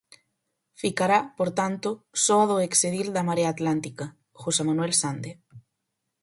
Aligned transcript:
Ficará, 0.81 1.19
por 1.37 1.49
tanto, 1.59 1.89
só 2.23 2.37
a 2.41 2.47
do 2.49 2.57
ex 2.67 2.73
edil 2.89 3.07
da 3.15 3.27
Marea 3.29 3.49
Atlántica, 3.55 4.05
José 4.41 4.61
Manuel 4.69 4.93
Sande. 5.01 5.31